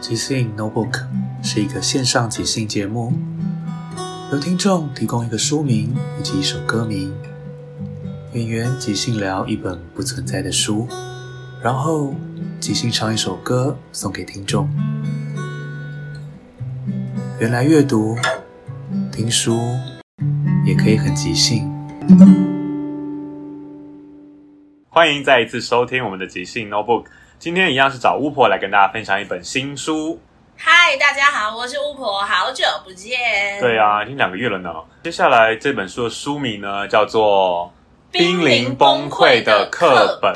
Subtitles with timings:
[0.00, 1.06] 即兴 Notebook
[1.42, 3.14] 是一个线上即兴节目，
[4.30, 7.10] 由听众提供一个书名以及一首歌名，
[8.34, 10.86] 演员即兴聊一本不存在的书，
[11.62, 12.14] 然后
[12.60, 14.68] 即兴唱一首歌送给听众。
[17.40, 18.14] 原来阅读、
[19.10, 19.58] 听书
[20.64, 21.68] 也可以很即兴。
[24.88, 27.06] 欢迎再一次收听我们的即兴 Notebook。
[27.38, 30.20] 今天一样是找巫婆来跟大家分享一本新书。
[30.56, 33.18] 嗨，大家好，我是巫婆，好久不见。
[33.60, 34.72] 对啊，已经两个月了呢。
[35.02, 37.72] 接下来这本书的书名呢，叫做
[38.12, 40.32] 《濒临崩溃的课本》。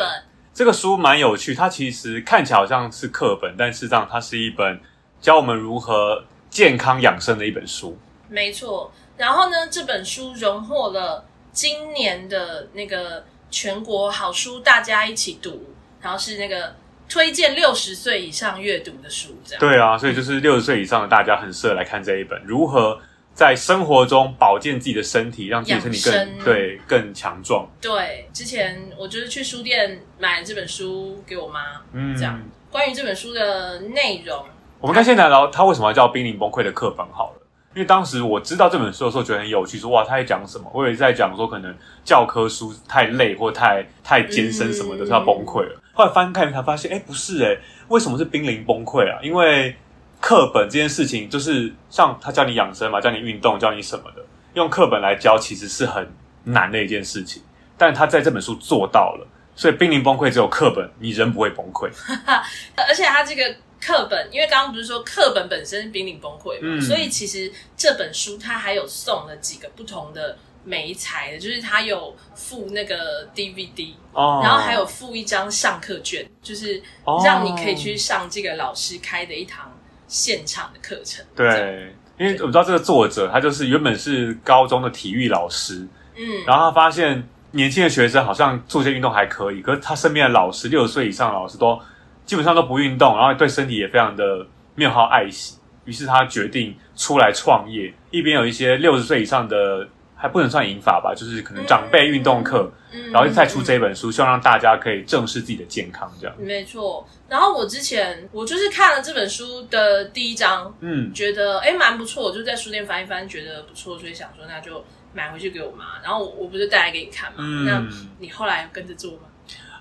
[0.52, 4.80] 这个书蛮有趣，它其实看起来好像是课本，但事实上它是一本
[5.20, 7.96] 教我们如何健康养生的一本书。
[8.28, 8.90] 没错。
[9.16, 16.74] 然后呢，这本书荣获了今年的那个全国好书，大家一起读，然后是那个。
[17.08, 19.60] 推荐六十岁以上阅读的书，这样。
[19.60, 23.00] 对啊，所以就是六十岁以上的大家很适合来看这一本，如何
[23.32, 27.64] 在生活中保健自己的身体，让自己身体更对更强壮。
[27.80, 32.42] 对，之前我就是去书店买了这本书给我妈，嗯，这样。
[32.72, 34.44] 关于这本书的内容，
[34.80, 37.45] 我们看现在聊它为什么要叫《濒临崩溃的课本》好了，
[37.76, 40.64] 因为当时我知道这本书的时候，觉得很有趣，说哇，他在讲什么？
[40.72, 45.78] 我以为在讲说可能教科书太累或太太艰深什么的，嗯、他崩溃了。
[45.92, 47.54] 后来翻开才发现，哎，不是哎，
[47.88, 49.20] 为什么是濒临崩溃啊？
[49.22, 49.76] 因为
[50.22, 56.10] 课本这件事情，就是像他教你养生嘛，教你运动，教你什么的，用课本来教，其实是很
[56.44, 57.42] 难的一件事情。
[57.76, 61.90] 但他在这本书做到了，所以濒临崩溃只有课本，你人不会崩溃。
[62.88, 63.42] 而且他这个
[63.80, 70.36] 课本，因为刚刚不是说课本本身濒临崩溃嘛，嗯，所以其实这本书它还有送了几个不同的。
[70.68, 76.82] 媒材的，就是他有附那个 DVD，哦，然后还有附一张上课卷，就是
[77.24, 79.72] 让你可以去上这个老师开的一堂
[80.08, 81.24] 现场的课程。
[81.36, 85.86] 对，因为我知道这个作者，他就是原本是高中的体育老师，
[86.16, 87.22] 嗯，然后他发现
[87.52, 91.80] 年轻的学生好像做些运动还可以，可是他身边的老师，六十岁以上的老师都
[92.26, 95.56] 基本上都不运动，然后对身体也非常的没有好好爱惜，
[95.86, 99.88] 于是他决定出来创业，一边有一些六十岁以上的。
[100.18, 106.34] 还不能算银发吧，就是可能长辈运动课，嗯、然后再出这本书，嗯、希望让大家可以正视自己的健康，这样。
[106.38, 107.06] 没错。
[107.28, 116.00] 然后我之前我就是看了这本书的第一章，嗯，觉得哎蛮不错，我就在书店翻一翻，觉得不错，所以想说那就买回去给我妈。
[116.02, 117.84] 然后我我不是带来给你看嘛，嗯、那
[118.18, 119.28] 你后来跟着做吗？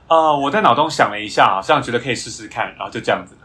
[0.07, 3.36] 呃，我在脑中想了一下，好像觉得可以试试看，然后就这样子。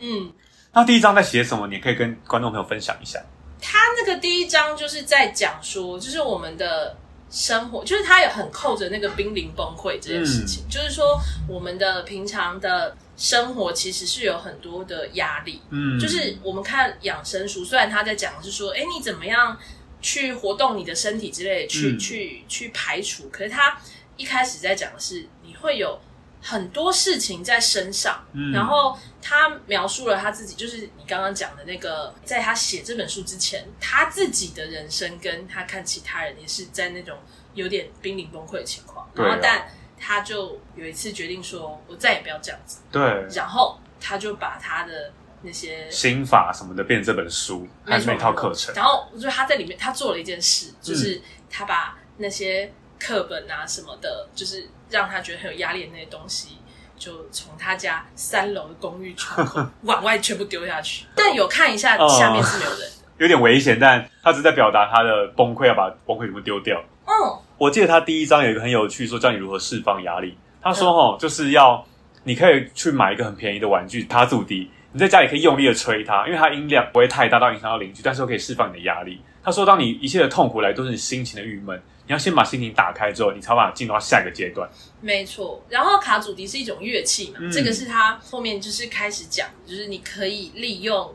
[0.00, 0.32] 嗯，
[0.74, 1.66] 那第一章在写什么？
[1.68, 3.20] 你可以跟观众朋友分享一下。
[3.60, 6.96] 他那个第一章就是在讲说，就是我们的
[7.30, 19.56] 生活，就是他也很扣着那个濒临崩溃这件事情，嗯、就是说我们的平常的生活其实是有很多的压力，嗯，就是我们看养生书，虽然他在讲的是说，哎，你怎么样
[20.00, 23.28] 去活动你的身体之类的，去、嗯、去去排除。
[23.30, 23.76] 可是他
[24.16, 26.00] 一开始在讲的是，你会有
[26.40, 28.24] 很多事情在身上。
[28.32, 37.18] 嗯、然后他描述了他自己，就是你刚刚讲的那个，在他写这本书之前，他自己的人生跟他看其他人也是在那种
[37.54, 39.08] 有点濒临崩溃的情况。
[39.14, 39.68] 然后，但
[39.98, 42.78] 他就有一次决定说，我再也不要这样子。
[42.92, 43.02] 对。
[43.34, 45.12] 然后他就把他的
[45.42, 48.72] 那些心法什么的变成这本书，还是那套课程。
[48.76, 51.20] 然后我觉得他在里面，他做了一件事，就是
[51.50, 56.58] 他把那些课本啊什么的，就是让他觉得很有压力的那些东西，
[56.96, 61.06] 就从他家三楼的公寓窗口 往外全部丢下去。
[61.14, 62.86] 但有看一下下面是没有人的，
[63.18, 63.78] 有点危险。
[63.80, 66.82] 但他只是在表达他的崩溃，要把崩溃全部丢掉。
[67.06, 67.12] 嗯，
[67.56, 70.36] 我记得他第一章有一个很有趣，说教你如何释放压力。
[70.60, 71.84] 他说：“哦，就是要
[72.24, 79.20] 你可以去买一个很便宜的玩具卡祖笛。”你在家里可以用力的吹它，因为它音量不会太大到影响到邻居，但是又可以释放你的压力。
[79.44, 84.68] 他说，当你一切的痛苦来都是你心情的郁闷，你要先把心情打开之后，你才把它进入到下一个阶段。
[85.00, 85.62] 没错。
[85.68, 91.14] 然后卡祖笛是一种乐器嘛，嗯、这个是他后面就是开始讲，就是你可以利用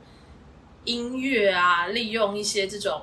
[0.86, 3.01] 音乐啊，利用一些这种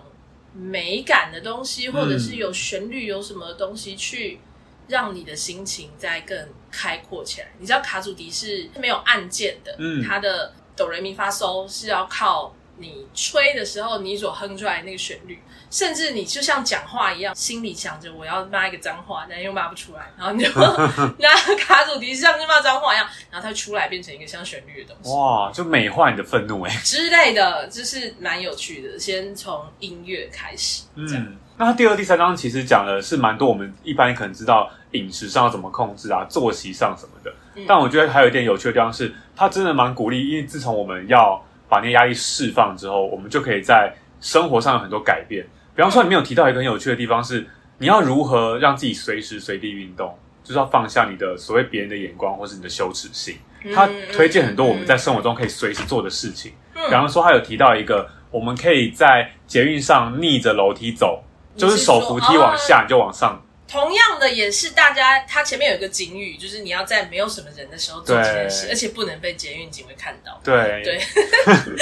[0.55, 4.39] 美感的东西，或者是有旋律、有什么东西去
[4.87, 7.49] 让你的心情再更开阔起来。
[7.59, 10.55] 你知道卡祖笛是没有按键的，嗯，它的。
[10.77, 15.39] 哆来咪发嗦是要靠你吹的时候，你所哼出来那个旋律，
[15.71, 20.51] 甚至你就像讲话一样，心里想着我要骂一个脏话，但又骂不出来，然后你就
[21.21, 21.29] 拿
[21.59, 28.99] 卡祖笛像是骂脏话一样，然后它出来变成一个像旋律的东西，哇，就美化你的愤怒哎之类的，就是蛮有趣的。
[28.99, 37.33] 先从音乐开始，嗯，那它第二、第三章其实讲的是蛮多我们一般可能知道饮食上要怎么控制啊，作息上什么的。
[37.67, 45.47] 但我觉得还有一点有趣的地方是，他真的蛮鼓励，因为自从我们要把那个压力释放之后，我们就可以在生活上有很多改变。
[45.75, 47.47] 比方说，你没有提到一个很有趣的地方是，
[47.79, 53.37] 你要如何让自己随时随地运动，就是要放下你的所谓别人的眼光或是你的羞耻心。
[53.75, 56.53] 他推荐很多我们在生活中可以随时做的事情。
[56.75, 61.23] 比方说，他有提到一个，我们可以在捷运上逆着楼梯走，
[61.57, 63.41] 就是手扶梯往下，你就往上。
[63.71, 70.41] 同样的也是大家，他前面有一个警语，就是你要在没有什么人的时候做这件事，而且不能被捷运警卫看到。
[70.43, 71.01] 对对，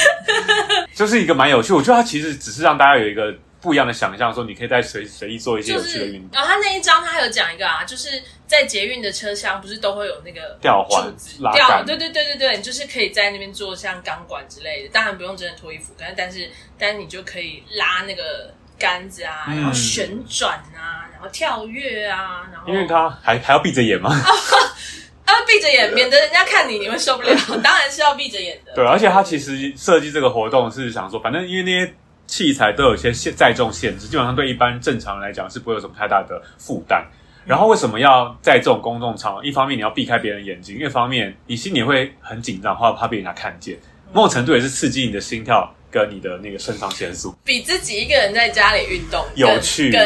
[0.95, 1.73] 就是一个蛮有趣。
[1.73, 6.29] 我觉得他其实只是让大家有一个不一样的想象，说你可以在随随意做一些有趣的运动。
[6.33, 11.11] 然后他那一章他还有讲一个啊，就是在捷运的车厢不是都会有那个吊环、
[11.55, 18.53] 吊，对对对对对，你就是可以在那边做像钢管之类的，当然不用真的脱衣服，但是但是你就可以拉那个。
[18.79, 24.11] 杆子啊，然后旋转啊，嗯、然后跳跃啊，然后因为他还还要闭着眼吗？
[24.11, 27.35] 啊， 闭着眼，免得人家看你，你会受不了。
[27.63, 28.73] 当然是要闭着眼的。
[28.75, 31.95] 对，而且他其实设计这个活动是想说，反正因为那些
[32.27, 37.07] 器材都有一些限载重限制，基本上对一般正常人来讲是不会有什么太大的负担。
[37.47, 39.43] 然后为什么要在这种公众场合？
[39.43, 43.79] 一方面你要避开别人眼睛，另一方面你心里会很紧张，或怕被人家看见。
[44.13, 45.75] 某种程度也是刺激你的心跳。
[45.91, 50.01] 跟你的那个肾上腺素，比自己一个人在家里运动有趣，更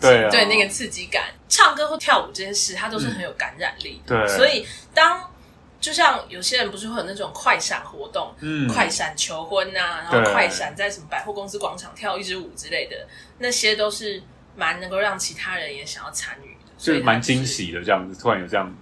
[0.00, 1.24] 对、啊、对那个刺激感。
[1.48, 4.26] 唱歌或跳舞这件事，它都是很有感染力的。
[4.26, 5.30] 对，所以当
[5.78, 13.06] 就像有些人不是会有那种快闪活动，嗯，快闪求婚啊，然后快闪在什么百货公司广场跳一支舞之类的，
[13.38, 14.22] 那些都是
[14.56, 17.84] 蛮能够让其他人也想要参与的，所以蛮惊喜的。
[17.84, 18.74] 这样子突然有这样，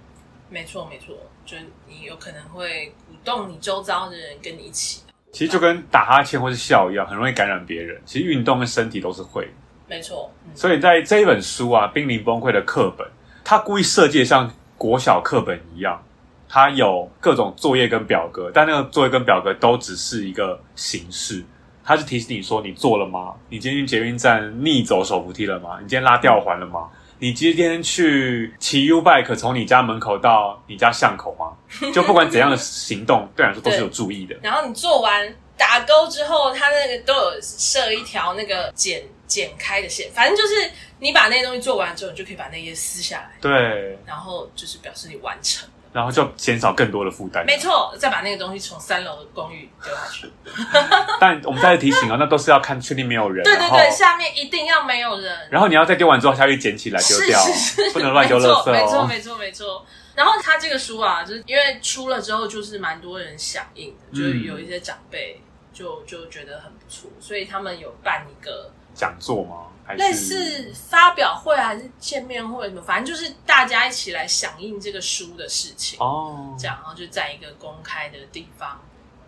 [0.49, 1.13] 没错没错，
[1.45, 5.01] 就你有可能会鼓动你周遭的人跟你一起。
[5.31, 7.99] 其实就跟打哈欠或是笑一样，很容易感染别人。
[8.05, 9.47] 其实运动跟身体都是会，
[9.87, 10.31] 没错。
[10.45, 13.07] 嗯、所以在这一本书啊，《濒临崩溃》的课本，
[13.43, 16.03] 它故意设计像国小课本一样，
[16.49, 21.43] 它有各种作业跟表格，但那个作业跟表格都只是一个形式。
[21.83, 23.33] 它是提醒你说，你做了吗？
[23.49, 25.79] 你今天去捷运站逆走手扶梯了吗？
[25.81, 26.89] 你今天拉吊环了吗？
[27.21, 31.53] 你今天去骑 U bike 从你家门口到你家巷口吗？
[31.93, 34.35] 就不管怎样的行动，对你来说都是有注意的。
[34.41, 43.33] 然后你做完打勾之后，它那个都有设一条那个剪剪开的线，反正就是你把那些东西做完之后，你就可以把那些撕下来。
[43.39, 45.69] 对，然后就是表示你完成。
[45.93, 47.45] 然后就减少更多的负担。
[47.45, 50.31] 没错，再把那个东西从三楼的公寓丢下去。
[51.19, 53.43] 但我们再次提醒哦，那都是要看确定没有人。
[53.43, 55.47] 对对对，下面一定要没有人。
[55.49, 58.71] 然后你要再丢完之后下去捡起来丢掉，是是是，不能乱丢垃圾哦。
[58.71, 59.85] 没错没错没错。
[60.15, 65.41] 然后他这个书啊，就是因为出了之后就是蛮多人响应的，就是有一些长辈
[65.73, 69.67] 就就觉得很不错，所以他们有办一个讲座吗？
[69.97, 75.99] 类似发表会还是见面会什么，反正就是大家一起来响应这个书的事情。
[75.99, 78.79] 哦，这样，然后就在一个公开的地方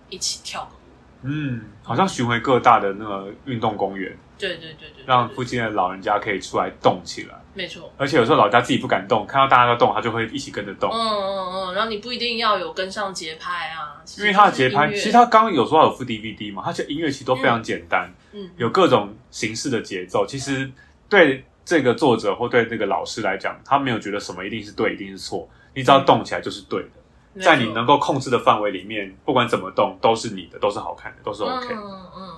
[0.07, 0.79] 一起跳个舞，
[1.23, 7.35] 嗯，好像巡回各大的那个运动公园，对对对对，对，让附近的老人家可以出来动起来。
[7.53, 10.89] 没错，而且有时候老人家自己不敢动，看到大家都动，他就会一起跟着动。
[10.91, 20.69] 嗯嗯嗯，然后你不一定要有跟上节拍啊，因为他的节拍，其实他刚刚有说有附 DVD 嘛，他其实音乐其实都非常简单，嗯，有各种形式的节奏，其实
[21.07, 21.45] 对。
[21.65, 25.49] 这个作者或对那个老师来讲，他没有觉得什么一定是对，一定是错。
[25.73, 26.89] 你只要动起来就是对的，
[27.35, 31.73] 嗯、在你能够控制的范围里面，不管怎么动都是你的，都是好看的，都是 OK。
[31.73, 32.29] 嗯嗯嗯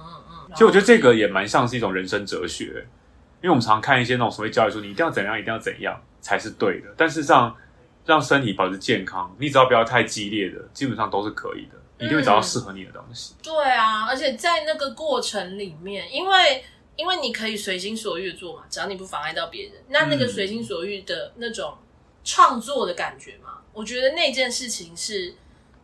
[0.48, 0.52] 嗯。
[0.52, 2.66] 其实我觉得这个也蛮像是一种人生哲学，
[3.42, 6.94] 因为我们常看一些那种所谓教育书，你一定要怎样，一定要怎样才是对的。
[6.96, 7.56] 但事实上
[8.06, 13.34] 让身体保持健康，你只要不要太激烈的，基本上都是可以的，你一定会找到适合你的东西。
[13.34, 16.64] 嗯、对啊，而且在那个过程里面，因为。
[16.98, 21.78] 因为你可以随心所欲的做嘛，只要你不妨碍到别人，那那个随心所欲的那种
[22.24, 25.36] 创作的感觉嘛，我觉得那件事情是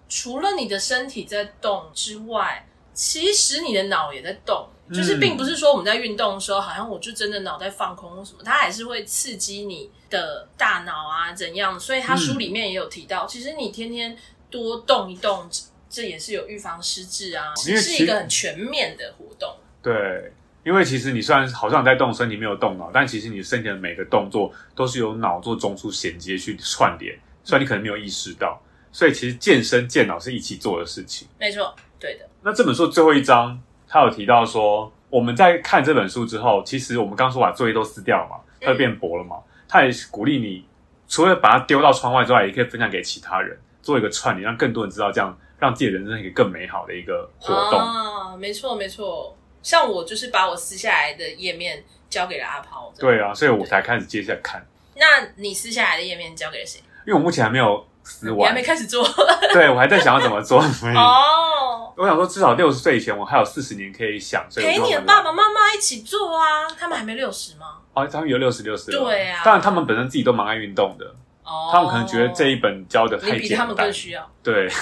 [0.08, 14.18] 除了你的身体在动之外，其实你的脑也在动，就是并不是说我们在运动的时候，好像我就真的脑袋放空或什么，它还是会刺激你的大脑啊怎样，所以他书里面也有提到，其实你天天
[14.50, 15.46] 多动一动，
[15.92, 20.32] 这也是有预防失智啊，是一个很全面的活动，对。
[20.64, 28.62] 因为其实你虽然好像在动身体，没有动脑，但其实你身体的每个动作都是由脑做中枢衔接去串联，虽然你可能没有意识到。
[28.92, 31.28] 所以其实健身健脑是一起做的事情。
[31.40, 32.30] 没错，对的。
[32.44, 39.38] 那这本书最后一章，他有提到说，我们在看这本书之后，其实我们刚刚说把作业都撕掉了嘛，它就变薄了嘛。
[39.68, 40.64] 他也鼓励你，
[41.08, 47.80] 除了把它丢到窗外之外，也可以分享给其他人，做一个串联，让更多人知道，这样让自己的人生一个更美好的一个活动。
[47.80, 49.38] 啊，没错，没错。
[49.62, 54.66] 像我就是把我撕下来的页面交给了阿抛，对啊，所以我才开始接下来看。
[54.96, 56.80] 那你撕下来的页面交给了谁？
[57.06, 59.08] 因为我目前还没有撕完，你还没开始做。
[59.54, 60.60] 对，我还在想要怎么做。
[60.98, 64.44] 哦，我想说至少六十岁以前，我还有四十年可以想。
[64.50, 67.78] 所以陪你的爸爸妈妈一起做啊，他们还没六十吗？
[67.94, 68.90] 哦，他们有六十六十。
[68.90, 71.06] 对啊，当然他们本身自己都蛮爱运动的。
[71.44, 74.32] 哦，他们可能觉得这一本教的太简单，你比他们更需要。
[74.44, 74.70] 对。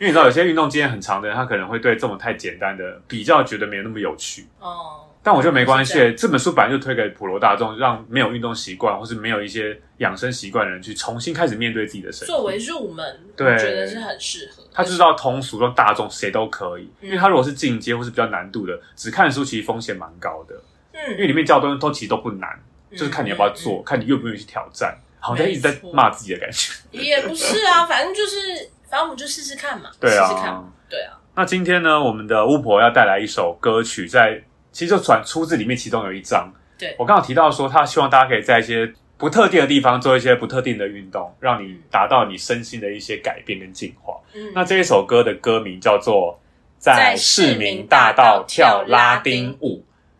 [0.00, 4.46] 因为你知道，有些运动经验很长的人，他可能会对这种太简单的比较觉得没有那么有趣。
[4.58, 5.92] 哦，但我觉得没关系。
[5.92, 12.32] 这，这本书本来就推给普罗大众，让没有运动习惯或是没有一些养生习惯的人去重新开始面对自己的身体。
[12.32, 14.62] 作为入门，对，我觉得是很适合。
[14.72, 16.90] 他就是要通俗，让大众谁都可以。
[17.02, 20.54] 因为他如果是进阶或是比较难度的，只看书其实风险蛮高的。
[20.94, 22.58] 嗯，因为里面教的东西都其实都不难，
[22.92, 24.98] 就是看你要不要做，看你愿不愿意去挑战。
[25.18, 26.72] 好像一直在骂自己的感觉。
[26.90, 28.70] 也不是啊，反正就是。
[28.90, 31.16] 反正我们就试试看嘛，对啊，试试看，对啊。
[31.36, 34.42] 那今天呢，我们的巫婆要带来一首歌曲，在
[34.72, 36.52] 其实就转出自里面其中有一章。
[36.76, 44.18] 对，我刚好提到说，他希望大家可以在一些不特定的地方做一些不特定的运动，让你达到你身心的一些改变跟进化。
[44.34, 46.34] 嗯，那这一首歌的歌名叫做
[46.80, 49.76] 《在市民大道跳拉丁舞》，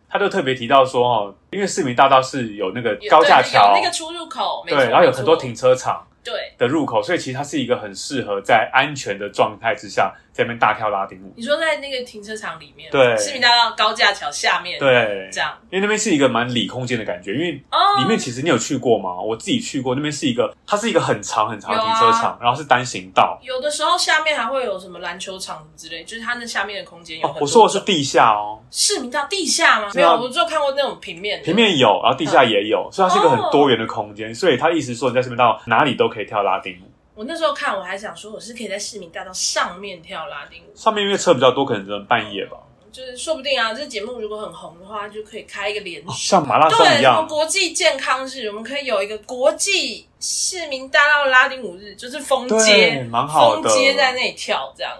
[0.09, 6.07] 他就特别提到说，哦，因为市民大道是有那个高架桥，有那个出入口，对，然后有很多停车场。
[6.23, 11.33] 对的入口，所以其实它是一个很适合在安全的状态之下，在那边大跳拉丁舞。
[11.35, 19.09] 你说在那个停车场里面，对，市民大道高架桥下面，对，这样，因为那边是一个蛮里空间的感觉，因为里面其实你有去过吗？
[19.09, 27.41] 哦、我自己去过，那边是一个，它是一个很长很长的停车场，啊、然后是单行道，有的时候下面还会有什么篮球场之类，就是它那下面的空间有很多、哦。
[27.41, 29.89] 我说的是地下哦，市民大道地下吗？
[29.95, 36.91] 没有，我就看过那种平面，平面有，然后地下也有，嗯、所以它是一个很多元的空间，所以他意思说你在市民大道哪里都可以跳拉丁舞。
[37.13, 40.75] 我那时候看，我还想说，我是可以在市民大道上面跳拉丁舞。
[40.75, 42.57] 上面因为车比较多，可能只能半夜吧。
[42.91, 47.25] 就是说不定啊，这节目如果很红的话，就可以开一个连、哦、像马拉松一样。
[47.27, 54.91] 国际健康日，我们可以有一个国际市民大道拉丁舞日，就是封街，蛮好的，封街在那里跳这样。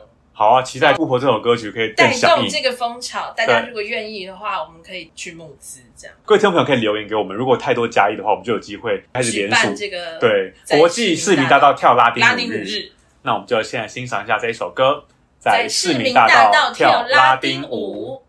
[0.41, 3.31] 好啊，期待巫婆这首歌曲可以带动这个风潮。
[3.37, 6.17] 大家如果愿意的话，我们可以去募资，这样。
[6.25, 12.91] 各位听众朋友可以留言给我们，如果太多加一的话，我们就有机会开始联署这个对国际市民大道跳拉丁舞日。
[13.21, 15.03] 那我们就现在欣赏一下这一首歌，
[15.37, 18.23] 在市民大道跳拉丁舞。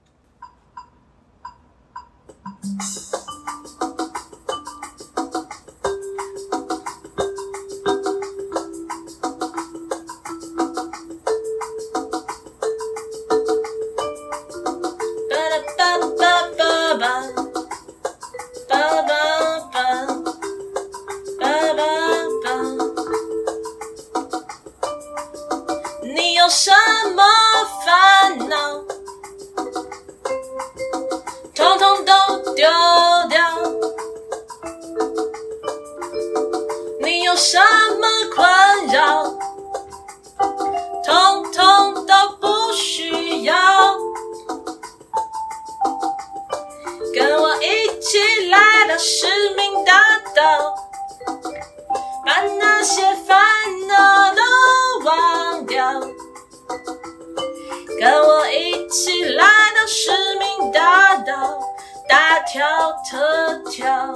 [37.32, 37.58] 有什
[37.98, 38.46] 么困
[38.88, 39.24] 扰，
[41.02, 43.54] 通通都不需要。
[47.14, 50.74] 跟我一起来到使命大道，
[52.26, 53.40] 把那些烦
[53.88, 54.42] 恼都
[55.06, 56.00] 忘掉。
[57.98, 61.58] 跟我一起来到使命大道，
[62.06, 64.12] 大跳特跳。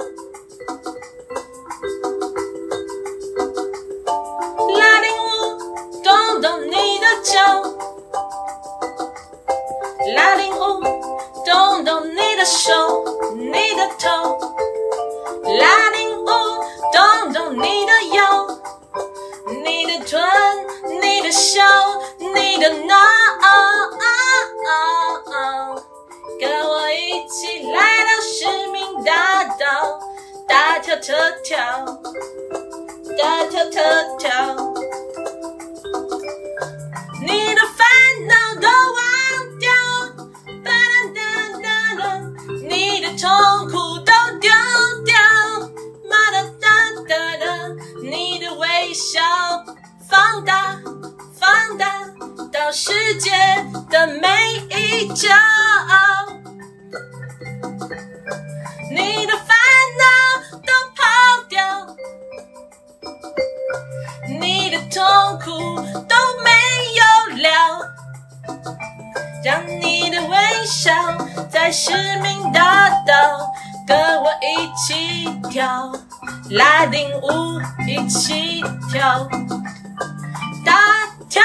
[6.41, 7.39] 动你的脚，
[10.15, 10.81] 拉丁舞，
[11.45, 13.03] 动动你的手，
[13.35, 14.37] 你的头，
[15.59, 16.25] 拉丁舞，
[16.93, 18.47] 动动你的腰，
[19.63, 20.21] 你的臀，
[21.01, 21.63] 你的小，
[22.19, 22.95] 你的脑，
[26.39, 29.99] 跟我一起来到市民大道，
[30.47, 31.57] 大跳特跳。
[33.17, 33.81] 大跳特
[34.19, 34.29] 跳，
[52.79, 53.31] 世界
[53.89, 54.27] 的每
[54.69, 55.27] 一角，
[58.91, 59.47] 你的烦
[59.97, 60.05] 恼
[60.59, 61.01] 都抛
[61.49, 61.57] 掉。
[64.39, 65.01] 你的痛
[65.39, 65.49] 苦
[66.07, 66.51] 都没
[66.93, 67.01] 有
[67.41, 67.49] 了，
[69.43, 70.93] 让你的微笑
[71.49, 71.91] 在市
[72.21, 73.51] 民大道
[73.87, 75.91] 跟我一起跳，
[76.51, 79.27] 拉丁舞一起跳，
[80.63, 80.77] 大
[81.27, 81.41] 跳，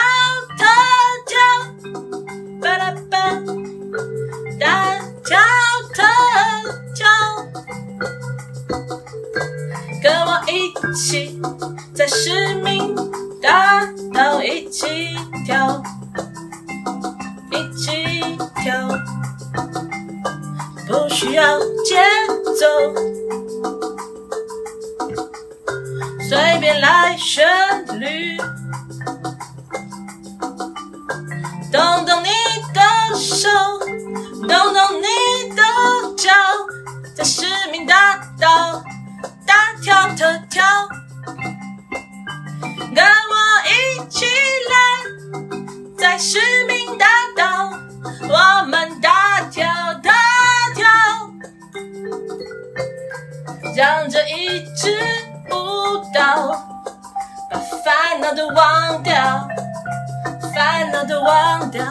[10.95, 11.41] 起。
[11.95, 12.95] 在市民
[13.41, 15.83] 大道一起跳，
[17.51, 18.23] 一起
[18.57, 18.89] 跳，
[20.87, 22.03] 不需要节
[22.59, 22.67] 奏，
[26.29, 27.47] 随便来旋
[46.25, 47.07] 市民大
[47.37, 47.73] 道，
[48.29, 49.67] 我们大跳
[50.01, 50.13] 大
[50.73, 50.87] 跳，
[53.75, 54.97] 让这一支
[55.51, 56.53] 舞蹈
[57.51, 59.49] 把烦恼都忘掉，
[60.55, 61.85] 烦恼都忘掉，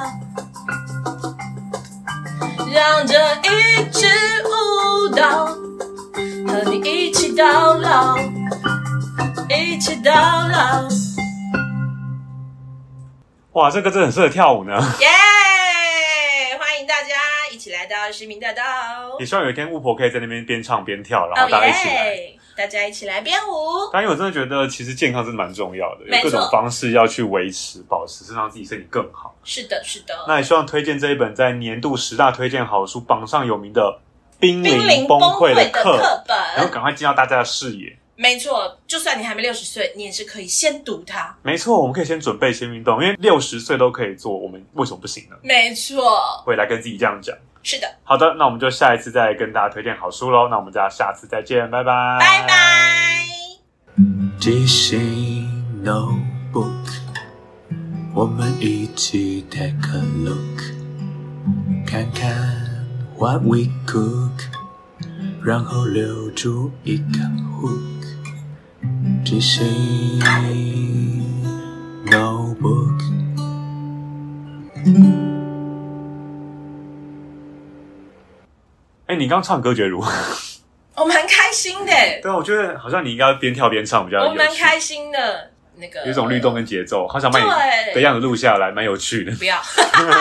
[2.72, 4.08] 让这一支
[4.46, 5.48] 舞蹈
[6.48, 8.17] 和你一起到老。
[9.50, 11.01] 一起到老。
[13.54, 14.72] 哇，这个真的很适合跳舞呢！
[15.02, 15.08] 耶、
[16.56, 16.58] yeah!！
[16.58, 17.10] 欢迎大家
[17.52, 18.64] 一起来到市民大道。
[19.20, 22.38] 也希望有一天巫婆可以在那边边唱边跳，然后大家一起来，oh、yeah!
[22.56, 23.90] 大家一起来编舞。
[23.92, 29.36] 但因为我真的觉得，其实健康真的蛮重要的，有各种方式要去维持、保持，是让自己身体更好。
[29.44, 30.16] 是的，是的。
[30.30, 34.00] 那也希望推荐这一本在年度十大推荐好书榜上有名的
[34.40, 37.98] 《濒临崩溃的课本》，然后赶快进到大家的视野。
[38.22, 41.36] 没错，就算你还没六十岁，你也是可以先读它。
[41.42, 45.36] 没错，我们可以先准备先运动，因为六十岁都可以做，我们为什么不行呢？
[45.42, 46.04] 没错，
[46.46, 47.36] 会来跟自己这样讲。
[47.64, 50.48] 是的，好的，那我们就下一次再跟大家推荐好书喽。
[50.50, 53.26] 那我们大家下次再见，拜拜，拜拜。
[54.40, 55.48] 即兴
[55.84, 56.94] Notebook，
[58.14, 60.62] 我们一起 take a look，
[61.88, 62.30] 看看
[63.18, 64.46] what we cook，
[65.44, 67.20] 然后留住一个
[67.60, 68.01] hook。
[69.24, 70.20] 即兴
[72.08, 73.02] Notebook。
[79.06, 80.12] 哎，你刚刚唱歌觉得如何？
[80.96, 81.94] 我蛮开心的。
[82.22, 84.24] 对，我觉得好像你应该边跳边唱比较。
[84.24, 87.46] 我蛮开心的，那个有一种律动跟节奏，好想把你
[87.94, 89.32] 的样子录下来，蛮有趣的。
[89.36, 89.62] 不要，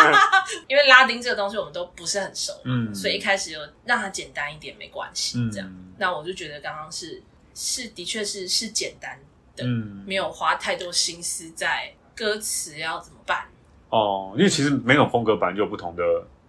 [0.68, 5.68] 因为拉丁这个东西我们都不是很熟，嗯，所以一开始就让它简单一点没关系，嗯、这样。
[5.98, 7.22] 那我就觉得刚刚是。
[7.54, 9.18] 是，的确是是简单
[9.56, 13.46] 的，嗯，没有花太多心思在歌词要怎么办
[13.90, 16.02] 哦，因为其实每种风格本来就有不同的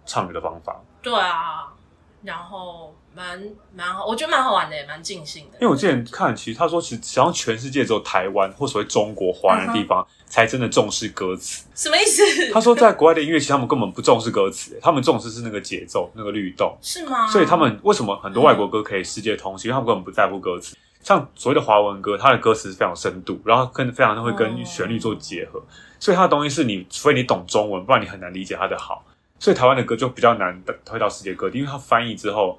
[0.06, 1.72] 唱歌的方法，对啊，
[2.22, 3.42] 然后蛮
[3.74, 5.58] 蛮好，我觉得蛮好玩的，也蛮尽兴的。
[5.60, 12.22] 因为我之前看，其实他说，其实好像全世界只有台湾或所谓中国华人的地方才真的重视歌词，什么意思？
[12.52, 17.26] 他说，在国外的音乐，其实他们根本不重视歌词，他们重视是那个节奏、那个律动，是吗？
[17.26, 19.68] 所以他们为什么很多外国歌可以世界通行？
[19.68, 20.76] 因为他们根本不在乎歌词。
[21.02, 25.60] 像所谓的华文歌，它的歌词是非常深度，然后跟非常的会跟旋律做结合，
[25.98, 29.04] 所以它的东西是你除非你懂中文，不然你很难理解它的好。
[29.38, 32.56] 所以台湾的歌就比较难推到世界各地，因为它翻译之后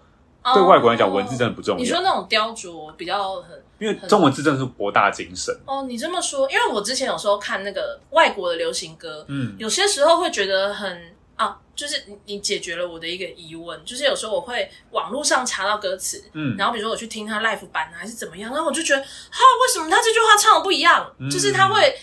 [0.54, 1.80] 对外国人来讲，文字真的不重要。
[1.82, 5.58] 你说那种雕琢比较很，因为中文字真的是博大精深。
[5.66, 11.02] 哦，你这么说，因为我之前有时候看那个外国的流行歌，嗯，有些时候会觉得很
[11.36, 19.08] 啊，就是你你解决了我的一个疑问，就是有时候我会网络上查到歌词，嗯，然后比如说我去听他 live 版还是怎么样，然后我就觉得，哈，
[19.62, 21.12] 为什么他这句话唱的不一样？
[21.18, 21.96] 嗯、就是他会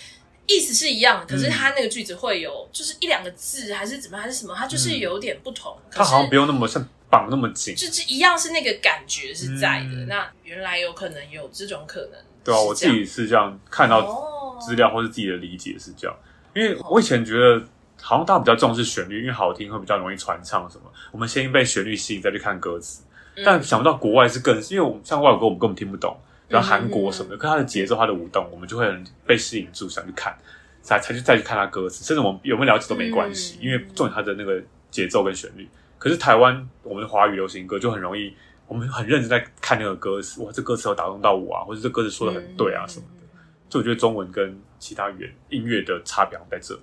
[0.47, 5.77] 意思是一样，可是他那个句子会有就是一两个字还是怎么还是什么，他就是有点不同。
[5.87, 6.87] 嗯、他好像不用那么像。
[7.11, 9.97] 绑那么紧，就是一样是那个感觉是在的。
[9.97, 16.17] 嗯、那原来有可能有这种可能，对啊，我自己是这样看到资料或是自己的理解是这样。
[16.55, 17.61] 因为我以前觉得
[18.01, 20.85] 好像大家比较重视旋律，因为好听会比较容易传唱什么。
[21.13, 23.03] 我们先被旋律吸引再去看歌词，
[23.45, 26.17] 但想不到国外是更，因为我们像外国歌我们根本听不懂，
[26.49, 30.37] 然后韩国什么的，跟它的节奏、它的舞动，我们就会很被吸引住，想去看，
[30.83, 34.61] 才才去再去看它歌词，甚至我们有没有了解都没关系，因为重点它的那个
[34.91, 35.69] 节奏跟旋律。
[35.99, 38.35] 可是台湾我们的华语流行歌就很容易，
[38.67, 43.27] 我们很认真在看那个歌词，哇，这歌词有打动到我啊，或者这歌词说的很对啊什么的。
[43.69, 46.81] 就我觉得中文跟其他语言音乐的差别在这里，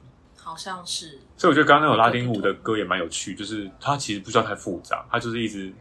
[0.47, 1.19] 好像是。
[1.35, 5.71] 所以我觉得刚刚那首拉丁舞的歌也蛮有趣，就是它其实不需要太复杂，它就是一直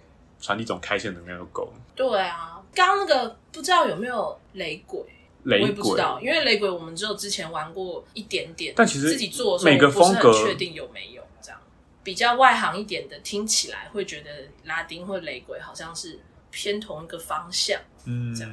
[0.40, 1.80] 传递一种开心能量就够了。
[1.94, 5.00] 对啊，刚刚那个不知道有没有雷鬼？
[5.44, 11.60] 雷鬼我也不知道，因为雷鬼我们只有之前玩过一点点，但其实自己做的时候，每个风格确定有没有这样。
[12.02, 14.30] 比较外行一点的，听起来会觉得
[14.64, 16.18] 拉丁或雷鬼好像是
[16.50, 18.52] 偏同一个方向，嗯，这样。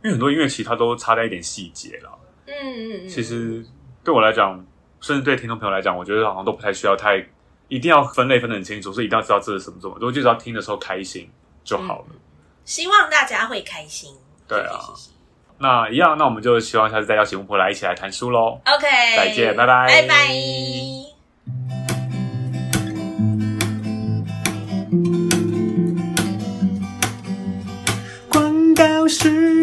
[0.00, 3.08] 因为很多音乐其实它都差在一点细节了，嗯嗯嗯。
[3.08, 3.64] 其实
[4.04, 4.64] 对我来讲，
[5.00, 7.24] 甚至对听众朋友来讲，我觉得好像都不太需要太
[7.68, 11.30] 一定要分类分得很清楚，所以一定要知道这是什么什么，我就只要听的时候开心
[11.64, 12.06] 就好了。
[12.10, 12.16] 嗯，
[12.64, 14.14] 希望大家会开心。
[14.46, 14.80] 对啊。
[15.58, 18.60] 那一样，那我们就希望下次再邀请巫婆来一起来谈书喽。
[18.64, 20.28] OK，再见，拜拜，拜拜。
[29.10, 29.57] 时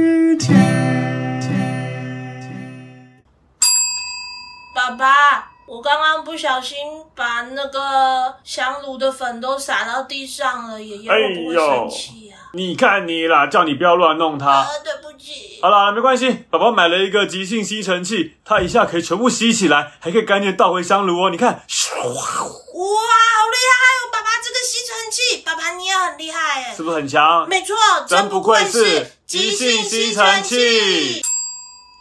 [5.06, 6.78] 爸爸，我刚刚不小心
[7.14, 12.50] 把那个香炉的粉都洒到地上了，爷爷会不会生气啊？
[12.54, 14.50] 你看你啦，叫你不要乱弄它。
[14.50, 15.60] 啊，对不起。
[15.62, 21.30] 好啦，没关系，爸爸买了一个即兴吸尘器，它一下可以全部吸起来，还可以干净倒回香炉哦。
[21.30, 27.48] 你看，哇，好厉害哦，爸爸这个吸尘器，爸爸你也很厉害哎，是不是很强？
[27.48, 27.76] 没错，
[28.08, 29.12] 真不愧是。
[29.28, 31.22] 即兴吸尘器，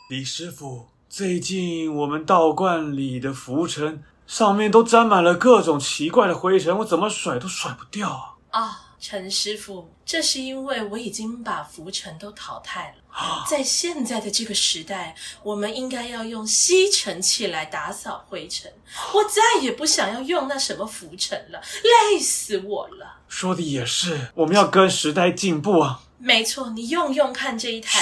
[0.08, 8.10] 李师傅，最近我们道观里的浮尘上面都沾满了各种奇怪的灰尘，我怎么甩都甩不掉
[8.50, 8.60] 啊！
[8.60, 13.44] 啊、哦，陈师傅，这是因为我已经把浮尘都淘汰了。
[13.48, 18.72] 在现在的这个时代，我们应该要用吸尘器来打扫灰尘。
[19.12, 23.18] 我再也不想要用那什么浮尘了，累死我了。
[23.28, 26.00] 说的也是，我们要跟时代进步啊。
[26.18, 28.00] 没错，你用用看这一台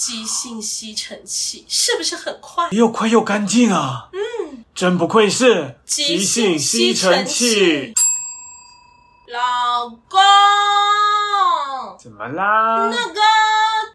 [0.00, 2.70] 即兴吸尘器，是不是很快？
[2.70, 4.08] 又快又干净啊！
[4.14, 7.92] 嗯，真不愧是即兴吸尘器。
[9.26, 10.18] 老公，
[12.00, 12.88] 怎么啦？
[12.90, 13.20] 那个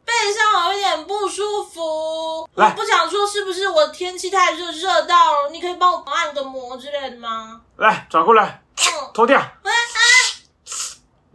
[0.06, 5.50] 背上有一点不舒服，我不想说是不是我天气太热热到了？
[5.52, 7.62] 你可以帮我按个摩之类的吗？
[7.78, 8.62] 来，转过来，
[9.12, 9.42] 脱掉。
[9.64, 9.72] 嗯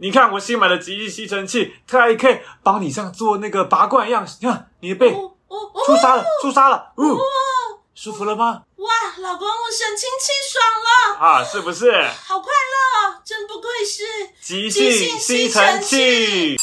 [0.01, 4.25] 你看我新买的即兴吸尘器，它还可以帮你像做那个拔罐一样。
[4.39, 7.19] 你看你的背，出痧了，出痧了，哦，
[7.93, 8.63] 舒服了吗？
[8.77, 11.43] 哇，老公，我神清气爽了啊！
[11.43, 11.91] 是不是？
[12.25, 14.03] 好快乐，真不愧是
[14.41, 16.55] 即兴吸尘器。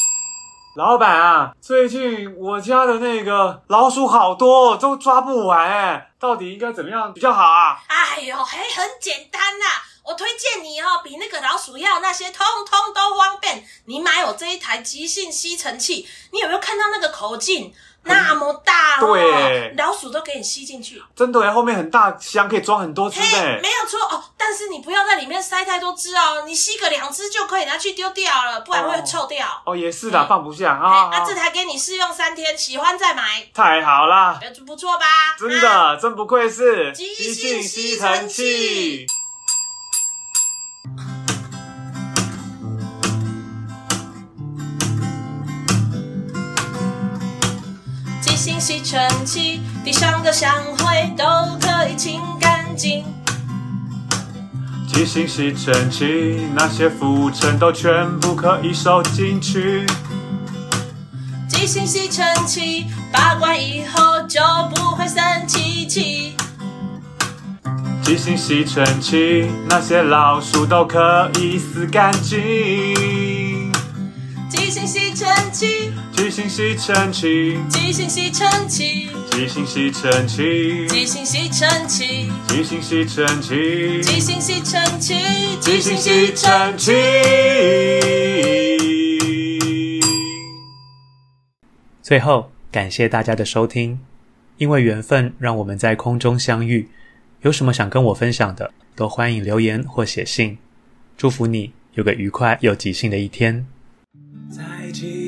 [0.74, 7.78] 老板啊，最近我家的那个老鼠好多，都抓不完哎，到底应该怎么样比较好啊？
[7.86, 9.64] 哎呦，还很简单呐。
[10.08, 13.62] 我推荐你哦，比那个老鼠药那些通通都方便。
[13.84, 17.70] 你买我这一台即兴吸尘器，你有没有看到那个口径
[18.04, 19.12] 那么大哦？
[19.12, 21.02] 对，老鼠都给你吸进去。
[21.14, 23.60] 真的耶，后面很大箱，可以装很多只诶。
[23.62, 29.46] 没有错哦，但是你不要在里面塞太多只哦，你吸个两只就可以拿去丢掉了，不然会臭掉。
[29.66, 31.10] 哦，也是的，放不下啊。
[31.12, 33.46] 那，这台给你试用三天，喜欢再买。
[33.52, 35.04] 太好了，不错吧？
[35.38, 39.06] 真的，真不愧是即兴吸尘器。
[48.68, 51.24] 吸尘器，地上的香灰都
[51.58, 53.02] 可以清干净。
[54.86, 59.86] 即兴吸尘器，那些浮尘都全部可以收进去。
[61.48, 64.38] 即兴吸尘器，拔罐以后就
[64.74, 66.34] 不会生气气。
[68.02, 72.38] 即兴吸尘器，那些老鼠都可以死干净。
[76.18, 85.14] 即兴吸尘器，即兴吸尘器，即兴吸尘器，即兴吸尘器，即兴吸尘器，即兴吸尘器，
[85.60, 86.92] 即兴吸尘器。
[92.02, 94.00] 最后，感谢大家的收听，
[94.56, 96.88] 因为缘分让我们在空中相遇。
[97.42, 100.58] 有什么想跟我分享的，都欢迎留言或写信。
[101.16, 103.64] 祝福你有个愉快又即兴的一天。
[104.50, 105.27] 在即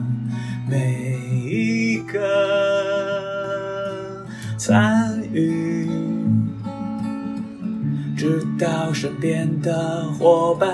[0.71, 2.17] 每一个
[4.57, 5.85] 参与，
[8.15, 10.69] 知道身边的伙伴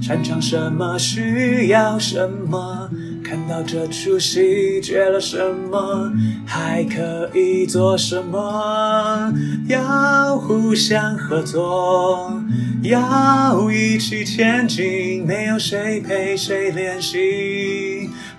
[0.00, 2.88] 擅长什么，需要什么。
[3.24, 5.36] 看到这出戏缺了什
[5.70, 6.12] 么，
[6.46, 9.32] 还可以做什么？
[9.66, 12.40] 要互相合作，
[12.82, 15.24] 要一起前进。
[15.26, 17.18] 没有谁陪谁练习，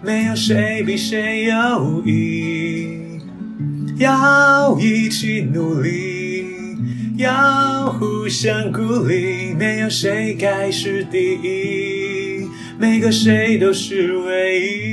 [0.05, 2.99] 没有谁比谁优异。
[3.97, 6.45] 要一起努力，
[7.15, 9.53] 要互相鼓励。
[9.53, 12.49] 没有谁该是第一。
[12.77, 14.92] 每个谁都是唯一，